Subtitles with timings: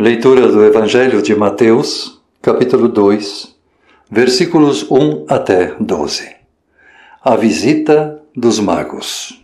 [0.00, 3.52] Leitura do Evangelho de Mateus, capítulo 2,
[4.08, 6.36] versículos 1 até 12.
[7.20, 9.42] A visita dos magos.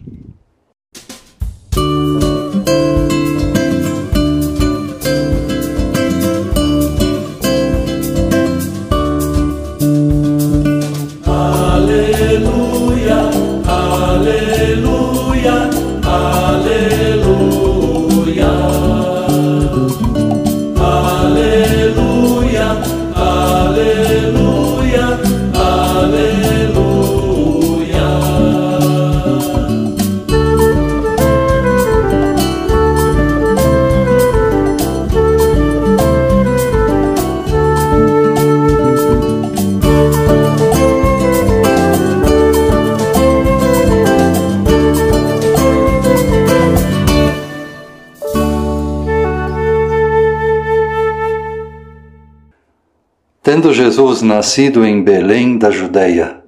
[53.74, 56.44] Jesus nascido em Belém da Judéia,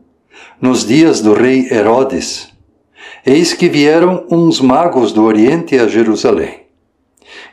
[0.61, 2.49] nos dias do rei Herodes,
[3.27, 6.61] eis que vieram uns magos do Oriente a Jerusalém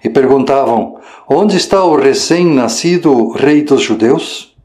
[0.04, 4.56] e perguntavam: Onde está o recém-nascido rei dos judeus?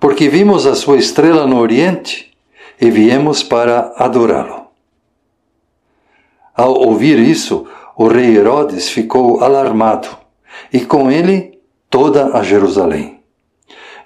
[0.00, 2.32] Porque vimos a sua estrela no Oriente
[2.80, 4.66] e viemos para adorá-lo.
[6.56, 10.08] Ao ouvir isso, o rei Herodes ficou alarmado
[10.72, 13.17] e com ele toda a Jerusalém.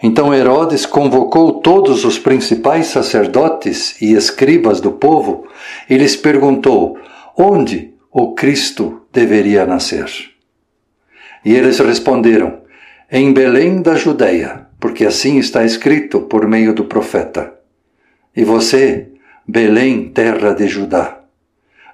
[0.02, 5.46] Então Herodes convocou todos os principais sacerdotes e escribas do povo
[5.88, 6.98] e lhes perguntou
[7.36, 10.10] onde o Cristo deveria nascer.
[11.44, 12.58] E eles responderam:
[13.10, 17.54] Em Belém da Judéia, porque assim está escrito por meio do profeta.
[18.34, 19.08] E você,
[19.46, 21.20] Belém, terra de Judá,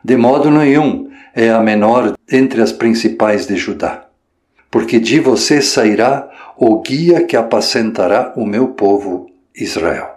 [0.03, 4.07] de modo nenhum é a menor entre as principais de Judá,
[4.71, 6.29] porque de você sairá
[6.61, 10.09] o guia que apacentará o meu povo Israel.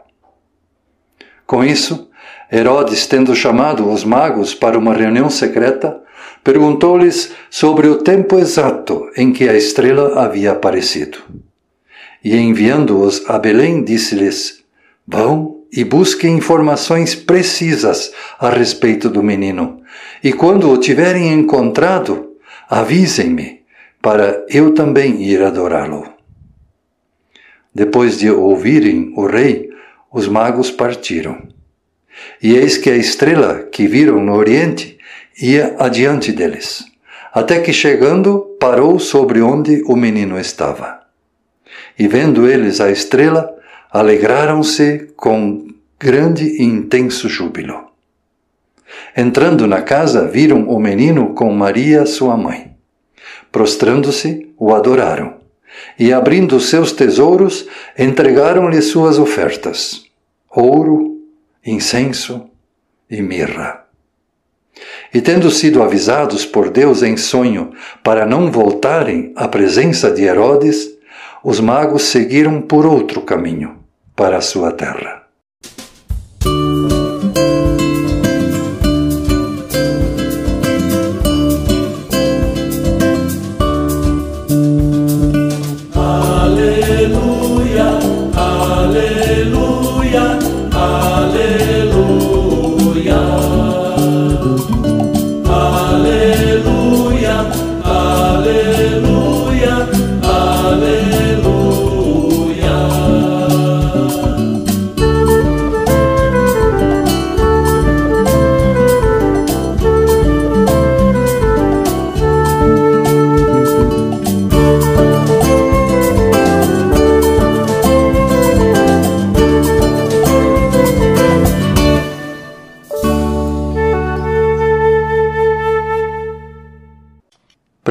[1.45, 2.09] Com isso,
[2.51, 6.01] Herodes, tendo chamado os magos para uma reunião secreta,
[6.43, 11.19] perguntou-lhes sobre o tempo exato em que a estrela havia aparecido.
[12.23, 14.63] E enviando-os a Belém, disse-lhes:
[15.07, 19.81] Vão e busquem informações precisas a respeito do menino,
[20.23, 22.31] e quando o tiverem encontrado,
[22.67, 23.61] avisem-me,
[24.01, 26.10] para eu também ir adorá-lo.
[27.73, 29.69] Depois de ouvirem o rei,
[30.11, 31.41] os magos partiram.
[32.41, 34.97] E eis que a estrela que viram no oriente
[35.41, 36.83] ia adiante deles,
[37.33, 40.99] até que chegando parou sobre onde o menino estava.
[41.97, 43.55] E vendo eles a estrela,
[43.89, 45.67] alegraram-se com
[45.97, 47.89] grande e intenso júbilo.
[49.15, 52.75] Entrando na casa, viram o menino com Maria, sua mãe.
[53.49, 55.40] Prostrando-se, o adoraram
[55.97, 57.67] e abrindo seus tesouros,
[57.97, 60.05] entregaram-lhe suas ofertas:
[60.49, 61.19] ouro,
[61.65, 62.49] incenso
[63.09, 63.85] e mirra.
[65.13, 67.71] E tendo sido avisados por Deus em sonho
[68.03, 70.89] para não voltarem à presença de Herodes,
[71.43, 73.79] os magos seguiram por outro caminho
[74.15, 75.20] para a sua terra.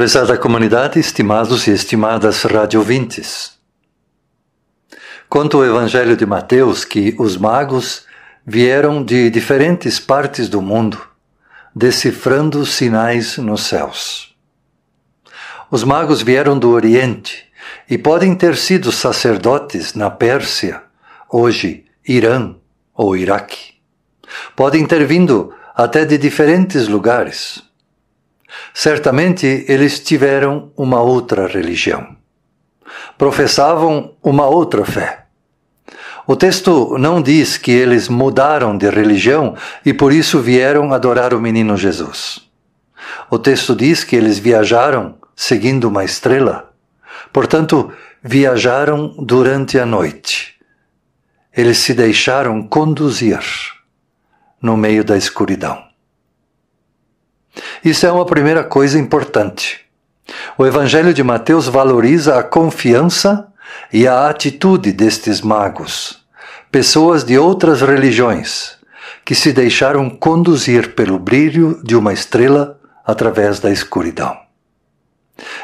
[0.01, 3.51] Prezada comunidade, estimados e estimadas radiovintes.
[5.29, 8.07] Conta o Evangelho de Mateus que os magos
[8.43, 10.99] vieram de diferentes partes do mundo,
[11.75, 14.35] decifrando sinais nos céus.
[15.69, 17.45] Os magos vieram do Oriente
[17.87, 20.81] e podem ter sido sacerdotes na Pérsia,
[21.29, 22.55] hoje Irã
[22.95, 23.75] ou Iraque.
[24.55, 27.69] Podem ter vindo até de diferentes lugares
[28.73, 32.15] Certamente eles tiveram uma outra religião.
[33.17, 35.25] Professavam uma outra fé.
[36.27, 39.55] O texto não diz que eles mudaram de religião
[39.85, 42.41] e por isso vieram adorar o menino Jesus.
[43.29, 46.71] O texto diz que eles viajaram seguindo uma estrela
[47.31, 50.55] Portanto, viajaram durante a noite.
[51.55, 53.39] Eles se deixaram conduzir
[54.61, 55.81] no meio da escuridão.
[57.83, 59.81] Isso é uma primeira coisa importante.
[60.57, 63.47] O Evangelho de Mateus valoriza a confiança
[63.91, 66.23] e a atitude destes magos,
[66.71, 68.77] pessoas de outras religiões,
[69.25, 74.37] que se deixaram conduzir pelo brilho de uma estrela através da escuridão.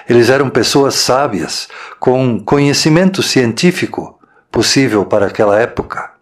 [0.10, 1.68] Eles eram pessoas sábias,
[2.00, 4.20] com conhecimento científico
[4.52, 6.17] possível para aquela época.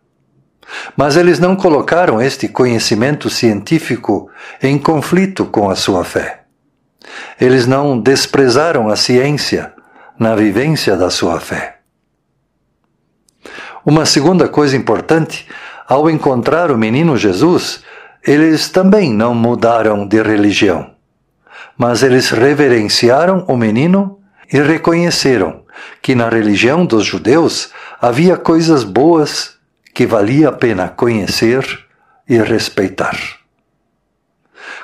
[0.95, 4.29] Mas eles não colocaram este conhecimento científico
[4.61, 6.41] em conflito com a sua fé.
[7.39, 9.73] Eles não desprezaram a ciência
[10.17, 11.79] na vivência da sua fé.
[13.85, 15.47] Uma segunda coisa importante,
[15.87, 17.81] ao encontrar o menino Jesus,
[18.25, 20.95] eles também não mudaram de religião
[21.77, 24.19] mas eles reverenciaram o menino
[24.51, 25.63] e reconheceram
[26.01, 27.71] que na religião dos judeus
[28.01, 29.54] havia coisas boas
[29.95, 31.65] que valia a pena conhecer
[32.27, 33.17] e respeitar.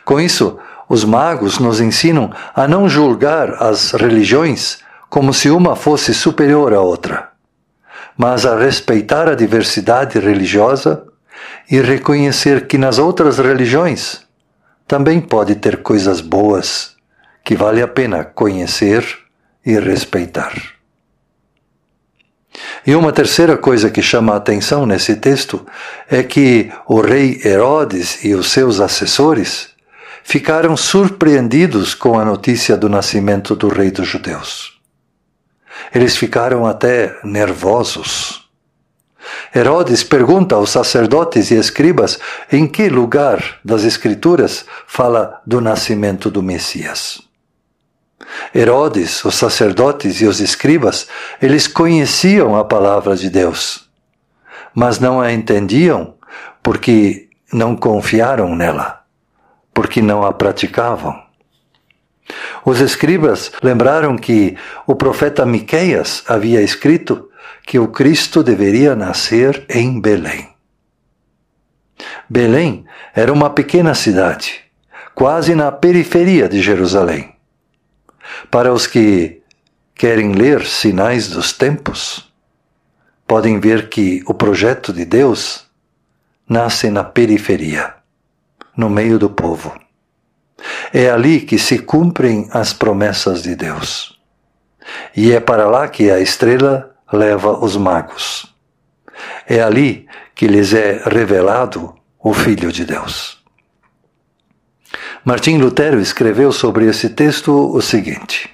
[0.06, 4.80] Com isso, os magos nos ensinam a não julgar as religiões
[5.10, 7.30] como se uma fosse superior à outra,
[8.18, 11.06] mas a respeitar a diversidade religiosa
[11.69, 14.22] e reconhecer que nas outras religiões
[14.88, 16.96] também pode ter coisas boas
[17.44, 19.06] que vale a pena conhecer
[19.66, 20.81] e respeitar.
[22.86, 25.65] E uma terceira coisa que chama a atenção nesse texto
[26.09, 29.69] é que o rei Herodes e os seus assessores
[30.24, 34.80] ficaram surpreendidos com a notícia do nascimento do rei dos judeus.
[35.94, 38.50] Eles ficaram até nervosos.
[39.56, 42.19] Herodes pergunta aos sacerdotes e escribas
[42.51, 47.31] em que lugar das Escrituras fala do nascimento do Messias.
[48.54, 51.07] Herodes, os sacerdotes e os escribas,
[51.42, 53.89] eles conheciam a palavra de Deus,
[54.74, 56.16] mas não a entendiam
[56.63, 59.01] porque não confiaram nela,
[59.74, 61.22] porque não a praticavam.
[62.63, 64.56] Os escribas lembraram que
[64.86, 67.30] o profeta Miqueias havia escrito
[67.66, 70.50] que o Cristo deveria nascer em Belém.
[72.30, 74.62] Belém era uma pequena cidade,
[75.13, 77.36] quase na periferia de Jerusalém.
[78.50, 79.42] Para os que
[79.95, 82.31] querem ler Sinais dos Tempos,
[83.28, 85.66] podem ver que o projeto de Deus
[86.48, 87.94] nasce na periferia,
[88.75, 89.74] no meio do povo.
[90.94, 94.19] É ali que se cumprem as promessas de Deus.
[95.16, 98.54] E é para lá que a estrela leva os magos.
[99.48, 103.40] É ali que lhes é revelado o Filho de Deus.
[105.23, 108.50] Martim Lutero escreveu sobre esse texto o seguinte: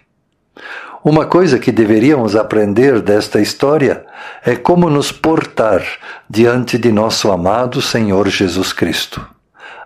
[1.01, 4.05] Uma coisa que deveríamos aprender desta história
[4.43, 5.81] é como nos portar
[6.29, 9.25] diante de nosso amado Senhor Jesus Cristo,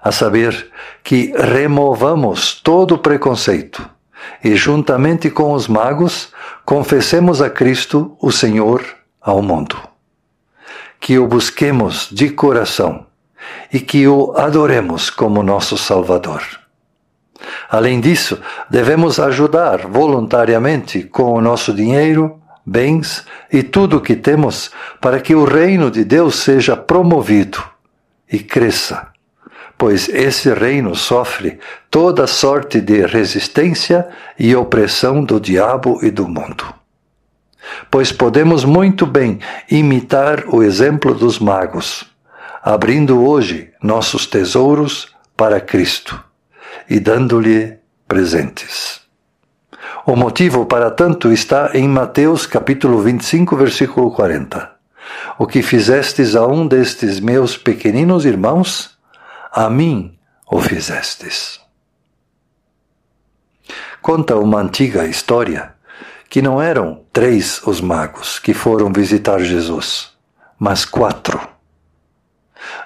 [0.01, 0.71] a saber,
[1.03, 3.87] que removamos todo preconceito
[4.43, 6.29] e, juntamente com os magos,
[6.65, 8.83] confessemos a Cristo, o Senhor,
[9.21, 9.77] ao mundo.
[10.99, 13.05] Que o busquemos de coração
[13.71, 16.41] e que o adoremos como nosso Salvador.
[17.69, 18.39] Além disso,
[18.69, 25.33] devemos ajudar voluntariamente com o nosso dinheiro, bens e tudo o que temos para que
[25.33, 27.63] o reino de Deus seja promovido
[28.31, 29.11] e cresça
[29.81, 31.57] pois esse reino sofre
[31.89, 36.71] toda sorte de resistência e opressão do diabo e do mundo.
[37.89, 39.39] Pois podemos muito bem
[39.71, 42.05] imitar o exemplo dos magos,
[42.61, 46.23] abrindo hoje nossos tesouros para Cristo
[46.89, 49.01] e dando-lhe presentes.
[50.05, 54.71] O motivo para tanto está em Mateus capítulo 25, versículo 40.
[55.37, 58.97] O que fizestes a um destes meus pequeninos irmãos,
[59.51, 60.17] a mim
[60.49, 61.59] o fizestes.
[64.01, 65.75] Conta uma antiga história
[66.29, 70.11] que não eram três os magos que foram visitar Jesus,
[70.57, 71.39] mas quatro.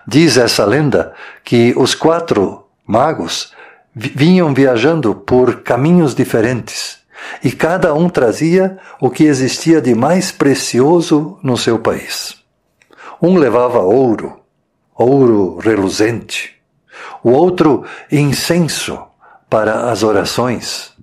[0.05, 1.13] Diz essa lenda
[1.43, 3.53] que os quatro magos
[3.95, 6.99] vinham viajando por caminhos diferentes
[7.41, 12.35] e cada um trazia o que existia de mais precioso no seu país.
[13.21, 14.41] Um levava ouro,
[14.93, 16.53] ouro reluzente,
[17.23, 19.01] o outro incenso
[19.49, 20.93] para as orações.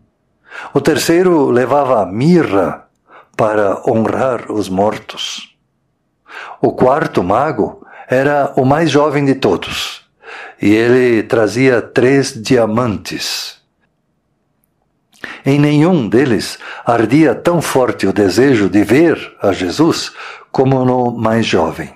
[0.75, 2.87] O terceiro levava mirra
[3.35, 5.57] para honrar os mortos.
[6.61, 10.02] O quarto mago era o mais jovem de todos
[10.63, 13.61] e ele trazia três diamantes.
[15.45, 20.13] em nenhum deles ardia tão forte o desejo de ver a Jesus
[20.53, 21.93] como no mais jovem.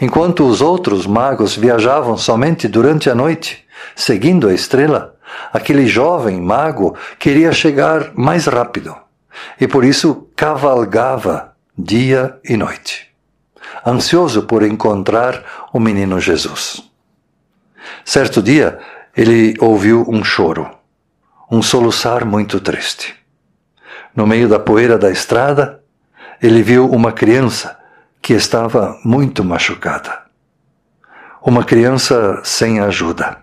[0.00, 3.64] Enquanto os outros magos viajavam somente durante a noite,
[3.94, 5.14] seguindo a estrela,
[5.52, 8.96] aquele jovem mago queria chegar mais rápido
[9.60, 13.08] e por isso cavalgava dia e noite,
[13.86, 16.89] ansioso por encontrar o menino Jesus.
[18.04, 18.78] Certo dia,
[19.16, 20.70] ele ouviu um choro,
[21.50, 23.14] um soluçar muito triste.
[24.14, 25.82] No meio da poeira da estrada,
[26.42, 27.78] ele viu uma criança
[28.20, 30.22] que estava muito machucada.
[31.42, 33.38] Uma criança sem ajuda.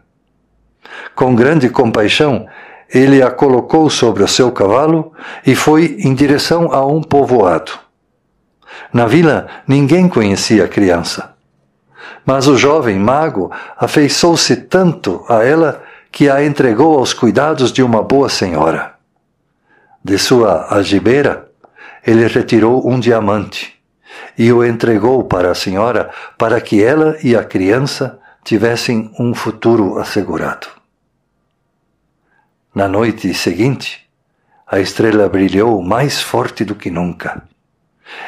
[1.16, 2.48] Com grande compaixão,
[2.90, 5.14] ele a colocou sobre o seu cavalo
[5.46, 7.72] e foi em direção a um povoado.
[8.94, 11.36] Na vila, ninguém conhecia a criança.
[12.26, 18.02] Mas o jovem mago afeiçou-se tanto a ela que a entregou aos cuidados de uma
[18.02, 18.96] boa senhora.
[20.04, 21.50] De sua algibeira,
[22.06, 23.76] ele retirou um diamante
[24.38, 30.00] e o entregou para a senhora para que ela e a criança tivessem um futuro
[30.00, 30.68] assegurado.
[32.74, 34.08] Na noite seguinte,
[34.66, 37.44] a estrela brilhou mais forte do que nunca,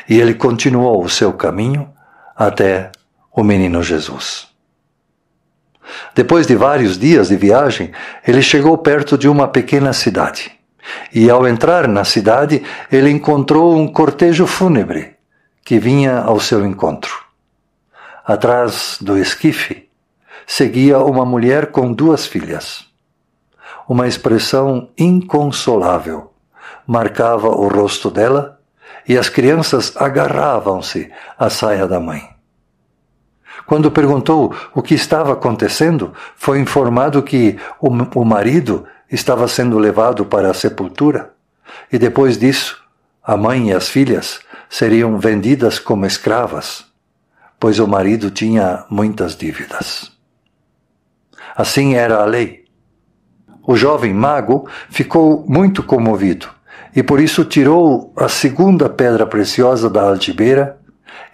[0.10, 1.90] e ele continuou o seu caminho
[2.36, 2.92] até
[3.40, 4.50] o menino Jesus.
[6.14, 7.92] Depois de vários dias de viagem,
[8.28, 10.52] ele chegou perto de uma pequena cidade.
[11.14, 15.16] E ao entrar na cidade, ele encontrou um cortejo fúnebre
[15.64, 17.14] que vinha ao seu encontro.
[18.26, 19.88] Atrás do esquife
[20.46, 22.86] seguia uma mulher com duas filhas.
[23.88, 26.34] Uma expressão inconsolável
[26.86, 28.60] marcava o rosto dela
[29.08, 32.39] e as crianças agarravam-se à saia da mãe.
[33.70, 40.26] Quando perguntou o que estava acontecendo, foi informado que o, o marido estava sendo levado
[40.26, 41.34] para a sepultura
[41.94, 42.82] e depois disso
[43.24, 46.84] a mãe e as filhas seriam vendidas como escravas,
[47.60, 50.12] pois o marido tinha muitas dívidas.
[51.56, 52.66] Assim era a lei.
[53.62, 56.50] O jovem mago ficou muito comovido
[56.96, 60.79] e por isso tirou a segunda pedra preciosa da algibeira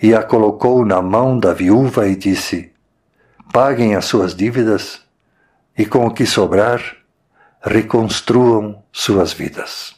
[0.01, 2.71] e a colocou na mão da viúva e disse:
[3.51, 5.01] Paguem as suas dívidas
[5.77, 6.81] e com o que sobrar,
[7.61, 9.95] reconstruam suas vidas.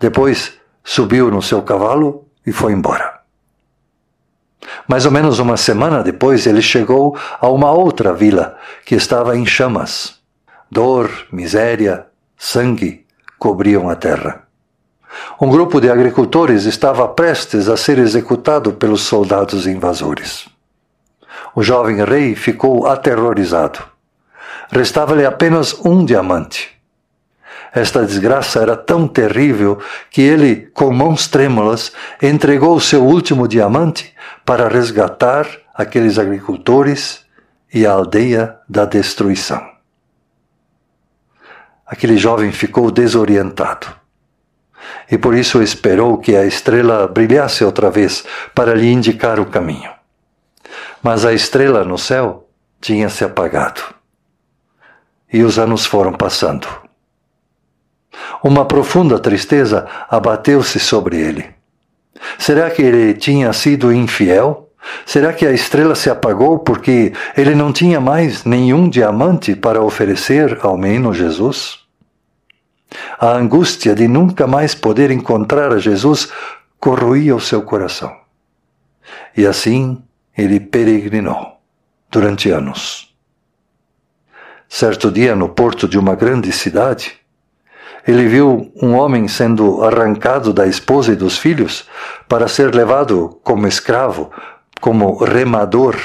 [0.00, 3.20] Depois subiu no seu cavalo e foi embora.
[4.86, 9.46] Mais ou menos uma semana depois, ele chegou a uma outra vila que estava em
[9.46, 10.18] chamas.
[10.70, 13.06] Dor, miséria, sangue
[13.38, 14.47] cobriam a terra.
[15.40, 20.48] Um grupo de agricultores estava prestes a ser executado pelos soldados invasores.
[21.54, 23.80] O jovem rei ficou aterrorizado.
[24.70, 26.76] Restava-lhe apenas um diamante.
[27.72, 29.78] Esta desgraça era tão terrível
[30.10, 37.24] que ele, com mãos trêmulas, entregou seu último diamante para resgatar aqueles agricultores
[37.72, 39.64] e a aldeia da destruição.
[41.86, 43.97] Aquele jovem ficou desorientado
[45.10, 49.90] e por isso esperou que a estrela brilhasse outra vez para lhe indicar o caminho.
[51.02, 52.48] Mas a estrela no céu
[52.80, 53.98] tinha se apagado
[55.32, 56.66] e os anos foram passando.
[58.42, 61.46] Uma profunda tristeza abateu-se sobre ele.
[62.38, 64.70] Será que ele tinha sido infiel?
[65.04, 70.58] Será que a estrela se apagou porque ele não tinha mais nenhum diamante para oferecer
[70.62, 71.87] ao menino Jesus?
[73.18, 76.30] A angústia de nunca mais poder encontrar a Jesus
[76.78, 78.16] corroía o seu coração.
[79.36, 80.02] E assim
[80.36, 81.58] ele peregrinou
[82.10, 83.14] durante anos.
[84.68, 87.18] Certo dia, no porto de uma grande cidade,
[88.06, 91.86] ele viu um homem sendo arrancado da esposa e dos filhos
[92.28, 94.30] para ser levado como escravo,
[94.80, 95.96] como remador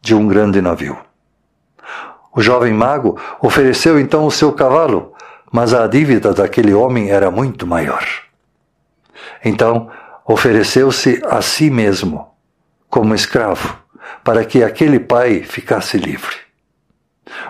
[0.00, 0.98] de um grande navio.
[2.34, 5.12] O jovem mago ofereceu então o seu cavalo,
[5.50, 8.04] mas a dívida daquele homem era muito maior.
[9.44, 9.90] Então
[10.24, 12.28] ofereceu-se a si mesmo
[12.88, 13.78] como escravo,
[14.24, 16.36] para que aquele pai ficasse livre.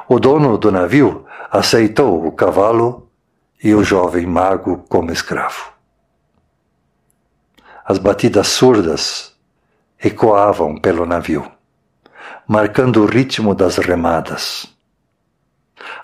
[0.08, 3.08] O dono do navio aceitou o cavalo
[3.62, 5.72] e o jovem mago como escravo.
[7.84, 9.34] As batidas surdas
[10.02, 11.50] ecoavam pelo navio,
[12.46, 14.66] marcando o ritmo das remadas.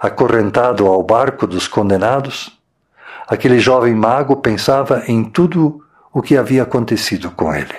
[0.00, 2.58] Acorrentado ao barco dos condenados,
[3.26, 7.76] aquele jovem mago pensava em tudo o que havia acontecido com ele.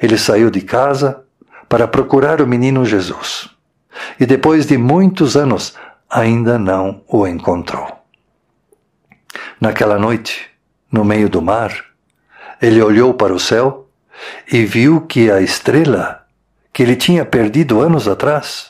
[0.00, 1.24] Ele saiu de casa
[1.68, 3.48] para procurar o menino Jesus
[4.18, 5.74] e depois de muitos anos
[6.08, 7.88] ainda não o encontrou.
[9.60, 10.48] Naquela noite,
[10.90, 11.72] no meio do mar,
[12.60, 13.88] ele olhou para o céu
[14.50, 16.26] e viu que a estrela
[16.72, 18.69] que ele tinha perdido anos atrás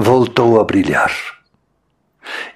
[0.00, 1.10] voltou a brilhar.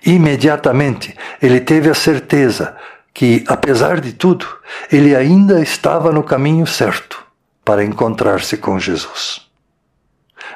[0.07, 2.77] Imediatamente ele teve a certeza
[3.13, 4.47] que, apesar de tudo,
[4.93, 7.27] ele ainda estava no caminho certo
[7.65, 9.45] para encontrar-se com Jesus.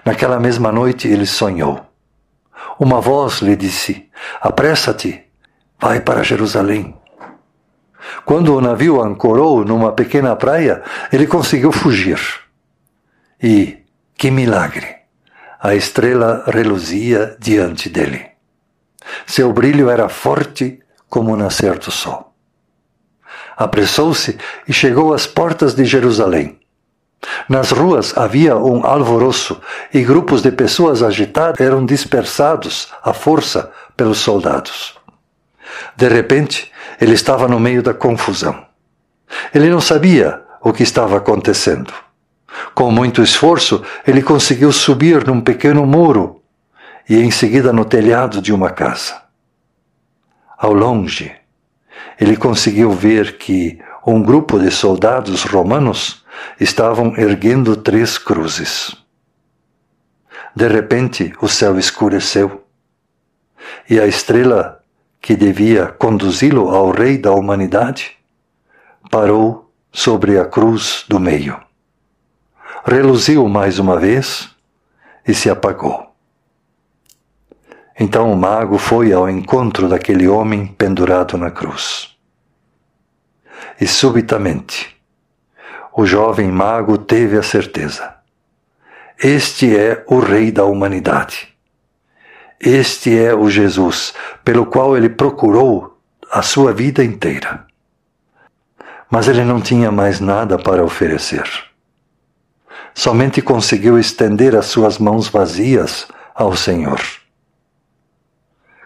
[0.04, 1.84] Naquela mesma noite ele sonhou.
[2.78, 4.08] Uma voz lhe disse:
[4.40, 5.24] Apressa-te,
[5.80, 6.94] vai para Jerusalém.
[8.24, 12.20] Quando o navio ancorou numa pequena praia, ele conseguiu fugir.
[13.42, 13.78] E,
[14.16, 14.95] que milagre!
[15.60, 18.26] A estrela reluzia diante dele.
[19.26, 22.34] Seu brilho era forte como o nascer do sol.
[23.56, 26.60] Apressou-se e chegou às portas de Jerusalém.
[27.48, 29.60] Nas ruas havia um alvoroço
[29.92, 34.94] e grupos de pessoas agitadas eram dispersados à força pelos soldados.
[35.96, 36.70] De repente,
[37.00, 38.66] ele estava no meio da confusão.
[39.54, 41.92] Ele não sabia o que estava acontecendo.
[42.74, 46.42] Com muito esforço, ele conseguiu subir num pequeno muro
[47.08, 49.22] e em seguida no telhado de uma casa.
[50.56, 51.34] Ao longe,
[52.18, 56.24] ele conseguiu ver que um grupo de soldados romanos
[56.60, 58.94] estavam erguendo três cruzes.
[60.54, 62.64] De repente, o céu escureceu
[63.88, 64.80] e a estrela
[65.20, 68.16] que devia conduzi-lo ao Rei da humanidade
[69.10, 71.65] parou sobre a cruz do meio.
[72.88, 74.48] Reluziu mais uma vez
[75.26, 76.14] e se apagou.
[77.98, 82.16] Então o mago foi ao encontro daquele homem pendurado na cruz.
[83.80, 84.96] E subitamente,
[85.96, 88.14] o jovem mago teve a certeza:
[89.20, 91.48] este é o Rei da humanidade.
[92.60, 94.14] Este é o Jesus
[94.44, 95.98] pelo qual ele procurou
[96.30, 97.66] a sua vida inteira.
[99.10, 101.66] Mas ele não tinha mais nada para oferecer.
[102.98, 106.98] Somente conseguiu estender as suas mãos vazias ao Senhor.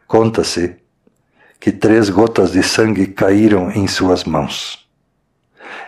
[0.05, 0.77] Conta-se
[1.61, 4.91] que três gotas de sangue caíram em suas mãos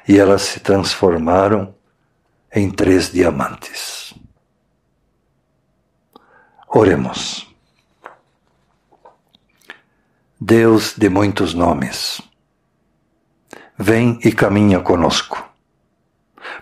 [0.06, 1.74] e elas se transformaram
[2.54, 4.14] em três diamantes.
[6.68, 7.52] Oremos.
[10.40, 12.22] Deus de muitos nomes,
[13.76, 15.51] vem e caminha conosco,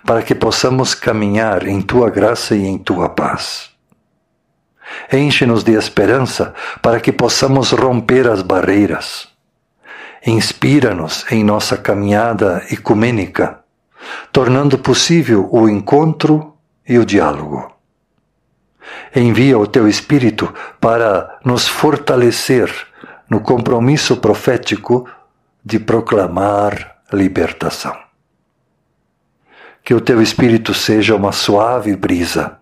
[0.05, 3.71] para que possamos caminhar em tua graça e em tua paz.
[5.13, 9.31] Enche-nos de esperança para que possamos romper as barreiras
[10.27, 13.61] inspira-nos em nossa caminhada ecumênica,
[14.33, 16.55] tornando possível o encontro
[16.87, 17.73] e o diálogo.
[19.15, 22.73] Envia o teu Espírito para nos fortalecer
[23.29, 25.09] no compromisso profético
[25.65, 28.10] de proclamar libertação.
[29.83, 32.57] Que o teu Espírito seja uma suave brisa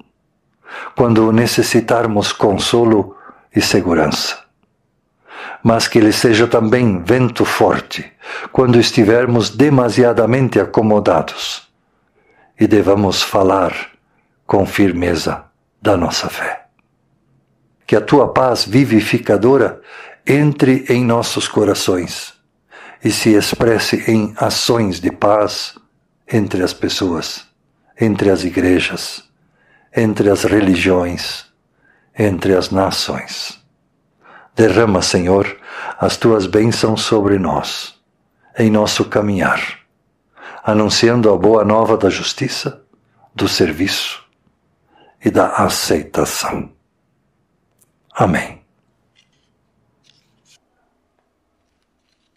[0.95, 3.17] quando necessitarmos consolo
[3.55, 4.49] e segurança
[5.63, 8.11] mas que ele seja também vento forte
[8.53, 11.69] quando estivermos demasiadamente acomodados
[12.59, 13.75] e devamos falar
[14.47, 15.45] com firmeza
[15.81, 16.67] da nossa fé.
[17.87, 19.81] Que a tua paz vivificadora
[20.27, 22.35] entre em nossos corações
[23.03, 25.75] e se expresse em ações de paz
[26.31, 27.47] entre as pessoas,
[27.99, 29.25] entre as igrejas,
[29.97, 31.47] entre as religiões,
[32.17, 33.59] entre as nações.
[34.55, 35.57] Derrama, Senhor,
[35.99, 37.95] as tuas bênçãos sobre nós,
[38.59, 39.79] em nosso caminhar,
[40.65, 42.83] anunciando a boa nova da justiça,
[43.35, 44.25] do serviço
[45.25, 46.71] e da aceitação.
[48.15, 48.58] Amém.